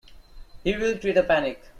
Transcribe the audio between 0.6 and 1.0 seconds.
He will